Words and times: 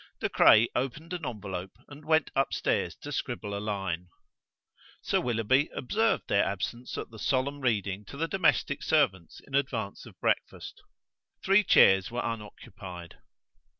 De 0.19 0.29
Craye 0.29 0.67
opened 0.75 1.13
an 1.13 1.23
envelope 1.27 1.77
and 1.87 2.03
went 2.05 2.31
upstairs 2.35 2.95
to 2.95 3.11
scribble 3.11 3.55
a 3.55 3.59
line. 3.59 4.07
Sir 5.03 5.21
Willoughby 5.21 5.69
observed 5.75 6.27
their 6.27 6.43
absence 6.43 6.97
at 6.97 7.11
the 7.11 7.19
solemn 7.19 7.61
reading 7.61 8.03
to 8.05 8.17
the 8.17 8.27
domestic 8.27 8.81
servants 8.81 9.41
in 9.41 9.53
advance 9.53 10.07
of 10.07 10.19
breakfast. 10.19 10.81
Three 11.43 11.63
chairs 11.63 12.09
were 12.09 12.25
unoccupied. 12.25 13.17